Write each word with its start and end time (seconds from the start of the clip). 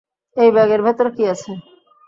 এই 0.37 0.49
ব্যাগের 0.55 0.81
ভেতরে 0.85 1.09
কী 1.15 1.23
আছে? 1.33 1.51